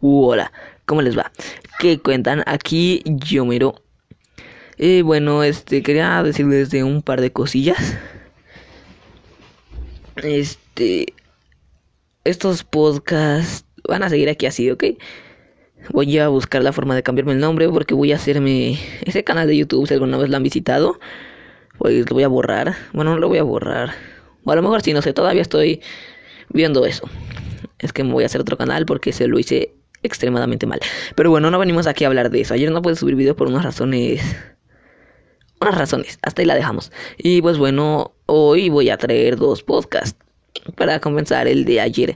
Hola, 0.00 0.52
¿cómo 0.86 1.02
les 1.02 1.18
va? 1.18 1.32
¿Qué 1.80 1.98
cuentan? 1.98 2.44
Aquí 2.46 3.02
yo 3.04 3.44
miro. 3.44 3.82
Eh, 4.76 5.02
bueno, 5.02 5.42
este, 5.42 5.82
quería 5.82 6.22
decirles 6.22 6.70
de 6.70 6.84
un 6.84 7.02
par 7.02 7.20
de 7.20 7.32
cosillas. 7.32 7.98
Este, 10.22 11.14
estos 12.22 12.62
podcasts 12.62 13.64
van 13.88 14.04
a 14.04 14.08
seguir 14.08 14.28
aquí 14.28 14.46
así, 14.46 14.70
¿ok? 14.70 14.84
Voy 15.90 16.16
a 16.18 16.28
buscar 16.28 16.62
la 16.62 16.72
forma 16.72 16.94
de 16.94 17.02
cambiarme 17.02 17.32
el 17.32 17.40
nombre 17.40 17.68
porque 17.68 17.94
voy 17.94 18.12
a 18.12 18.16
hacerme 18.16 18.78
ese 19.04 19.24
canal 19.24 19.48
de 19.48 19.56
YouTube 19.56 19.88
si 19.88 19.94
alguna 19.94 20.16
vez 20.16 20.30
lo 20.30 20.36
han 20.36 20.44
visitado. 20.44 21.00
Pues 21.76 22.08
lo 22.08 22.14
voy 22.14 22.22
a 22.22 22.28
borrar. 22.28 22.76
Bueno, 22.92 23.14
no 23.14 23.18
lo 23.18 23.26
voy 23.26 23.38
a 23.38 23.42
borrar. 23.42 23.94
O 24.44 24.52
a 24.52 24.54
lo 24.54 24.62
mejor 24.62 24.80
sí, 24.80 24.92
no 24.92 25.02
sé, 25.02 25.12
todavía 25.12 25.42
estoy 25.42 25.82
viendo 26.50 26.86
eso. 26.86 27.08
Es 27.80 27.92
que 27.92 28.04
me 28.04 28.12
voy 28.12 28.22
a 28.22 28.26
hacer 28.26 28.40
otro 28.40 28.56
canal 28.56 28.86
porque 28.86 29.12
se 29.12 29.26
lo 29.26 29.40
hice 29.40 29.77
extremadamente 30.02 30.66
mal. 30.66 30.80
Pero 31.14 31.30
bueno, 31.30 31.50
no 31.50 31.58
venimos 31.58 31.86
aquí 31.86 32.04
a 32.04 32.08
hablar 32.08 32.30
de 32.30 32.40
eso. 32.40 32.54
Ayer 32.54 32.70
no 32.70 32.82
pude 32.82 32.96
subir 32.96 33.14
video 33.14 33.36
por 33.36 33.48
unas 33.48 33.64
razones. 33.64 34.22
Unas 35.60 35.76
razones. 35.76 36.18
Hasta 36.22 36.42
ahí 36.42 36.46
la 36.46 36.54
dejamos. 36.54 36.92
Y 37.16 37.42
pues 37.42 37.58
bueno, 37.58 38.14
hoy 38.26 38.68
voy 38.68 38.90
a 38.90 38.96
traer 38.96 39.36
dos 39.36 39.62
podcasts 39.62 40.18
para 40.76 41.00
compensar 41.00 41.48
el 41.48 41.64
de 41.64 41.80
ayer. 41.80 42.14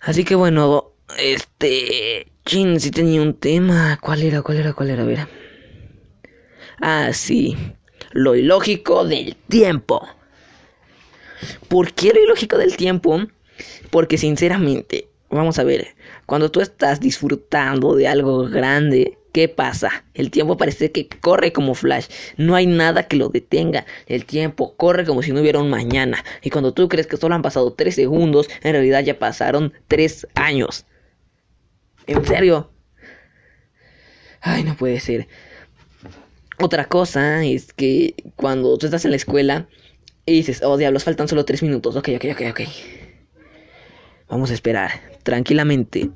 Así 0.00 0.24
que 0.24 0.34
bueno, 0.34 0.92
este. 1.18 2.26
Chin, 2.44 2.78
sí 2.78 2.90
tenía 2.90 3.22
un 3.22 3.34
tema. 3.34 3.98
¿Cuál 4.02 4.22
era? 4.22 4.42
¿Cuál 4.42 4.58
era? 4.58 4.72
¿Cuál 4.74 4.90
era? 4.90 5.02
A 5.02 5.06
ver. 5.06 5.26
Ah, 6.80 7.10
sí. 7.12 7.56
Lo 8.12 8.36
ilógico 8.36 9.04
del 9.06 9.34
tiempo. 9.48 10.06
¿Por 11.68 11.92
qué 11.94 12.12
lo 12.12 12.22
ilógico 12.22 12.58
del 12.58 12.76
tiempo? 12.76 13.20
Porque 13.90 14.18
sinceramente, 14.18 15.08
vamos 15.36 15.58
a 15.58 15.64
ver, 15.64 15.88
cuando 16.26 16.50
tú 16.50 16.60
estás 16.60 17.00
disfrutando 17.00 17.94
de 17.94 18.08
algo 18.08 18.48
grande, 18.48 19.18
¿qué 19.32 19.48
pasa? 19.48 20.04
El 20.14 20.30
tiempo 20.30 20.56
parece 20.56 20.92
que 20.92 21.08
corre 21.08 21.52
como 21.52 21.74
flash. 21.74 22.06
No 22.36 22.54
hay 22.54 22.66
nada 22.66 23.08
que 23.08 23.16
lo 23.16 23.28
detenga. 23.28 23.84
El 24.06 24.24
tiempo 24.24 24.76
corre 24.76 25.04
como 25.04 25.22
si 25.22 25.32
no 25.32 25.40
hubiera 25.40 25.58
un 25.58 25.70
mañana. 25.70 26.24
Y 26.42 26.50
cuando 26.50 26.72
tú 26.72 26.88
crees 26.88 27.06
que 27.06 27.16
solo 27.16 27.34
han 27.34 27.42
pasado 27.42 27.72
3 27.72 27.94
segundos, 27.94 28.48
en 28.62 28.72
realidad 28.72 29.02
ya 29.02 29.18
pasaron 29.18 29.72
3 29.88 30.28
años. 30.34 30.86
¿En 32.06 32.24
serio? 32.24 32.70
Ay, 34.40 34.62
no 34.62 34.76
puede 34.76 35.00
ser. 35.00 35.26
Otra 36.58 36.84
cosa 36.84 37.44
es 37.44 37.72
que 37.72 38.14
cuando 38.36 38.78
tú 38.78 38.86
estás 38.86 39.04
en 39.04 39.10
la 39.10 39.16
escuela 39.16 39.68
y 40.26 40.34
dices, 40.34 40.62
oh 40.62 40.76
diablos, 40.76 41.02
faltan 41.02 41.26
solo 41.26 41.44
3 41.44 41.62
minutos. 41.64 41.96
Ok, 41.96 42.10
ok, 42.16 42.24
ok, 42.32 42.42
ok. 42.50 42.60
Vamos 44.28 44.50
a 44.50 44.54
esperar 44.54 44.90
tranquilamente. 45.22 46.10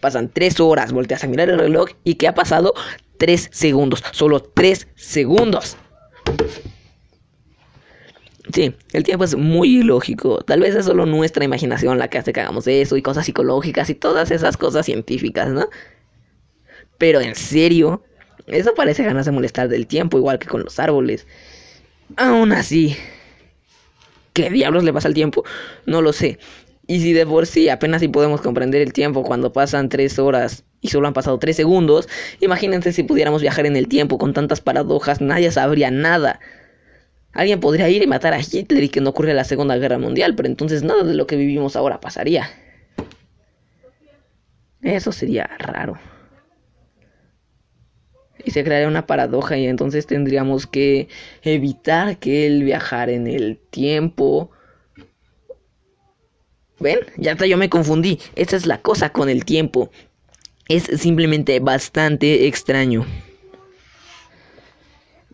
Pasan 0.00 0.28
tres 0.28 0.58
horas, 0.60 0.92
volteas 0.92 1.22
a 1.24 1.28
mirar 1.28 1.48
el 1.48 1.58
reloj 1.58 1.90
y 2.04 2.16
¿qué 2.16 2.28
ha 2.28 2.34
pasado? 2.34 2.74
Tres 3.18 3.48
segundos, 3.52 4.02
solo 4.12 4.40
tres 4.40 4.88
segundos. 4.96 5.76
Sí, 8.52 8.74
el 8.92 9.04
tiempo 9.04 9.24
es 9.24 9.36
muy 9.36 9.78
ilógico. 9.78 10.42
Tal 10.42 10.60
vez 10.60 10.74
es 10.74 10.84
solo 10.84 11.06
nuestra 11.06 11.44
imaginación 11.44 11.98
la 11.98 12.08
que 12.08 12.18
hace 12.18 12.32
que 12.32 12.40
hagamos 12.40 12.66
eso 12.66 12.96
y 12.96 13.02
cosas 13.02 13.24
psicológicas 13.24 13.88
y 13.90 13.94
todas 13.94 14.30
esas 14.30 14.56
cosas 14.56 14.84
científicas, 14.84 15.48
¿no? 15.48 15.68
Pero 16.98 17.20
en 17.20 17.34
serio, 17.34 18.02
eso 18.46 18.74
parece 18.74 19.04
ganas 19.04 19.26
de 19.26 19.32
molestar 19.32 19.68
del 19.68 19.86
tiempo, 19.86 20.18
igual 20.18 20.38
que 20.38 20.48
con 20.48 20.62
los 20.64 20.78
árboles. 20.78 21.26
Aún 22.16 22.52
así, 22.52 22.96
¿qué 24.32 24.50
diablos 24.50 24.84
le 24.84 24.92
pasa 24.92 25.08
al 25.08 25.14
tiempo? 25.14 25.44
No 25.86 26.02
lo 26.02 26.12
sé. 26.12 26.38
Y 26.86 27.00
si 27.00 27.12
de 27.12 27.26
por 27.26 27.46
sí 27.46 27.68
apenas 27.68 28.00
si 28.00 28.08
podemos 28.08 28.40
comprender 28.40 28.82
el 28.82 28.92
tiempo 28.92 29.22
cuando 29.22 29.52
pasan 29.52 29.88
tres 29.88 30.18
horas 30.18 30.64
y 30.80 30.88
solo 30.88 31.06
han 31.06 31.14
pasado 31.14 31.38
tres 31.38 31.56
segundos, 31.56 32.08
imagínense 32.40 32.92
si 32.92 33.04
pudiéramos 33.04 33.40
viajar 33.40 33.66
en 33.66 33.76
el 33.76 33.88
tiempo 33.88 34.18
con 34.18 34.32
tantas 34.32 34.60
paradojas, 34.60 35.20
nadie 35.20 35.50
sabría 35.52 35.90
nada. 35.90 36.40
Alguien 37.32 37.60
podría 37.60 37.88
ir 37.88 38.02
y 38.02 38.06
matar 38.06 38.34
a 38.34 38.40
Hitler 38.40 38.82
y 38.82 38.88
que 38.88 39.00
no 39.00 39.10
ocurriera 39.10 39.36
la 39.36 39.44
Segunda 39.44 39.76
Guerra 39.78 39.98
Mundial, 39.98 40.34
pero 40.34 40.48
entonces 40.48 40.82
nada 40.82 41.02
de 41.04 41.14
lo 41.14 41.26
que 41.26 41.36
vivimos 41.36 41.76
ahora 41.76 42.00
pasaría. 42.00 42.50
Eso 44.82 45.12
sería 45.12 45.48
raro. 45.58 45.98
Y 48.44 48.50
se 48.50 48.64
crearía 48.64 48.88
una 48.88 49.06
paradoja 49.06 49.56
y 49.56 49.66
entonces 49.66 50.06
tendríamos 50.06 50.66
que 50.66 51.08
evitar 51.42 52.18
que 52.18 52.46
él 52.46 52.64
viajara 52.64 53.12
en 53.12 53.28
el 53.28 53.60
tiempo 53.70 54.50
¿Ven? 56.82 56.98
Ya 57.16 57.32
hasta 57.32 57.46
yo 57.46 57.56
me 57.56 57.70
confundí. 57.70 58.18
Esa 58.34 58.56
es 58.56 58.66
la 58.66 58.78
cosa 58.78 59.10
con 59.10 59.28
el 59.28 59.44
tiempo. 59.44 59.90
Es 60.68 60.84
simplemente 61.00 61.60
bastante 61.60 62.46
extraño. 62.46 63.06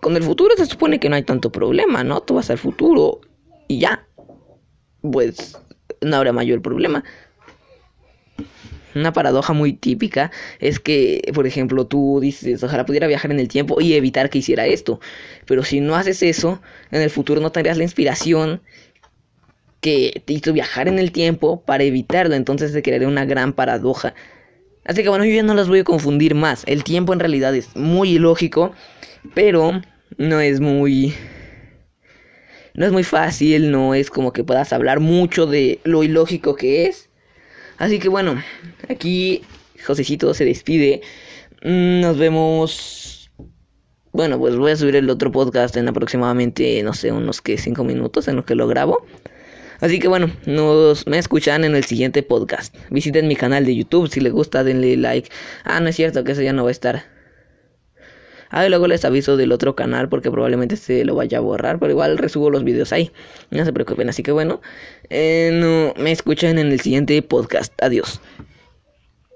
Con 0.00 0.16
el 0.16 0.22
futuro 0.22 0.54
se 0.56 0.66
supone 0.66 1.00
que 1.00 1.08
no 1.08 1.16
hay 1.16 1.22
tanto 1.22 1.50
problema, 1.50 2.04
¿no? 2.04 2.20
Tú 2.20 2.34
vas 2.34 2.50
al 2.50 2.58
futuro 2.58 3.20
y 3.68 3.78
ya. 3.78 4.06
Pues 5.00 5.56
no 6.00 6.16
habrá 6.16 6.32
mayor 6.32 6.60
problema. 6.60 7.04
Una 8.96 9.12
paradoja 9.12 9.52
muy 9.52 9.74
típica 9.74 10.32
es 10.58 10.80
que, 10.80 11.30
por 11.34 11.46
ejemplo, 11.46 11.86
tú 11.86 12.18
dices, 12.20 12.62
ojalá 12.62 12.86
pudiera 12.86 13.06
viajar 13.06 13.30
en 13.30 13.38
el 13.38 13.48
tiempo 13.48 13.80
y 13.80 13.94
evitar 13.94 14.30
que 14.30 14.38
hiciera 14.38 14.66
esto. 14.66 15.00
Pero 15.44 15.62
si 15.64 15.80
no 15.80 15.94
haces 15.96 16.22
eso, 16.22 16.60
en 16.90 17.02
el 17.02 17.10
futuro 17.10 17.40
no 17.40 17.52
tendrías 17.52 17.76
la 17.76 17.84
inspiración 17.84 18.62
que 19.80 20.22
te 20.24 20.32
hizo 20.32 20.52
viajar 20.52 20.88
en 20.88 20.98
el 20.98 21.12
tiempo 21.12 21.62
para 21.62 21.84
evitarlo. 21.84 22.34
Entonces 22.34 22.72
se 22.72 22.82
crearía 22.82 23.08
una 23.08 23.24
gran 23.24 23.52
paradoja. 23.52 24.14
Así 24.84 25.02
que 25.02 25.08
bueno, 25.08 25.24
yo 25.24 25.34
ya 25.34 25.42
no 25.42 25.54
las 25.54 25.68
voy 25.68 25.80
a 25.80 25.84
confundir 25.84 26.34
más. 26.34 26.62
El 26.66 26.84
tiempo 26.84 27.12
en 27.12 27.20
realidad 27.20 27.54
es 27.54 27.74
muy 27.74 28.10
ilógico, 28.10 28.72
pero 29.34 29.82
no 30.16 30.40
es 30.40 30.60
muy... 30.60 31.14
No 32.74 32.84
es 32.84 32.92
muy 32.92 33.04
fácil, 33.04 33.70
no 33.70 33.94
es 33.94 34.10
como 34.10 34.34
que 34.34 34.44
puedas 34.44 34.72
hablar 34.74 35.00
mucho 35.00 35.46
de 35.46 35.80
lo 35.84 36.02
ilógico 36.02 36.56
que 36.56 36.86
es. 36.86 37.08
Así 37.78 37.98
que 37.98 38.10
bueno, 38.10 38.42
aquí 38.90 39.42
Josecito 39.84 40.34
se 40.34 40.44
despide. 40.44 41.00
Mm, 41.62 42.00
nos 42.00 42.18
vemos. 42.18 43.30
Bueno, 44.12 44.38
pues 44.38 44.56
voy 44.56 44.72
a 44.72 44.76
subir 44.76 44.96
el 44.96 45.10
otro 45.10 45.32
podcast 45.32 45.76
en 45.76 45.88
aproximadamente, 45.88 46.82
no 46.82 46.92
sé, 46.92 47.12
unos 47.12 47.40
que 47.40 47.58
5 47.58 47.82
minutos 47.82 48.28
en 48.28 48.36
los 48.36 48.44
que 48.44 48.54
lo 48.54 48.66
grabo. 48.66 49.06
Así 49.80 49.98
que 49.98 50.08
bueno, 50.08 50.30
nos 50.46 51.06
me 51.06 51.18
escuchan 51.18 51.64
en 51.64 51.74
el 51.74 51.84
siguiente 51.84 52.22
podcast. 52.22 52.74
Visiten 52.90 53.28
mi 53.28 53.36
canal 53.36 53.64
de 53.64 53.76
YouTube 53.76 54.08
si 54.08 54.20
les 54.20 54.32
gusta, 54.32 54.64
denle 54.64 54.96
like. 54.96 55.30
Ah, 55.64 55.80
no 55.80 55.88
es 55.88 55.96
cierto 55.96 56.24
que 56.24 56.32
eso 56.32 56.42
ya 56.42 56.52
no 56.52 56.64
va 56.64 56.70
a 56.70 56.72
estar. 56.72 57.04
Ah, 58.48 58.64
y 58.64 58.68
luego 58.68 58.86
les 58.86 59.04
aviso 59.04 59.36
del 59.36 59.52
otro 59.52 59.74
canal 59.74 60.08
porque 60.08 60.30
probablemente 60.30 60.76
se 60.76 61.04
lo 61.04 61.14
vaya 61.14 61.38
a 61.38 61.40
borrar, 61.40 61.78
pero 61.78 61.90
igual 61.90 62.16
resubo 62.16 62.50
los 62.50 62.64
videos 62.64 62.92
ahí. 62.92 63.10
No 63.50 63.64
se 63.64 63.72
preocupen, 63.72 64.08
así 64.08 64.22
que 64.22 64.32
bueno, 64.32 64.60
eh, 65.10 65.50
no, 65.52 66.00
me 66.02 66.12
escuchan 66.12 66.58
en 66.58 66.68
el 66.68 66.80
siguiente 66.80 67.20
podcast. 67.22 67.72
Adiós. 67.82 68.20